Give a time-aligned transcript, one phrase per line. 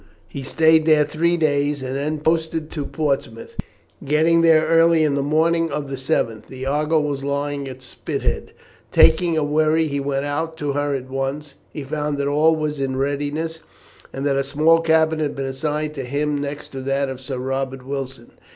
[0.27, 3.55] He stayed there three days, and then posted to Portsmouth,
[4.03, 6.47] getting there early on the morning of the 7th.
[6.47, 8.53] The Argo was lying at Spithead.
[8.91, 11.53] Taking a wherry he went out to her at once.
[11.71, 13.59] He found that all was in readiness,
[14.11, 17.37] and that a small cabin had been assigned to him next to that of Sir
[17.37, 18.31] Robert Wilson.